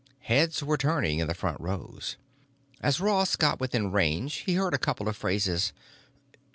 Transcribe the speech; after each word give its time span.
Heads 0.21 0.63
were 0.63 0.77
turning 0.79 1.19
in 1.19 1.27
the 1.27 1.35
front 1.35 1.61
rows. 1.61 2.17
As 2.81 2.99
Ross 2.99 3.35
got 3.35 3.59
within 3.59 3.91
range 3.91 4.37
he 4.47 4.55
heard 4.55 4.73
a 4.73 4.79
couple 4.79 5.07
of 5.07 5.15
phrases. 5.15 5.73